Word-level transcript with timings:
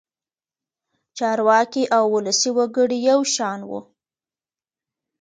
چارواکي 1.17 1.83
او 1.97 2.03
ولسي 2.15 2.49
وګړي 2.57 2.97
یو 3.09 3.19
شان 3.33 3.59
وو. 3.69 3.79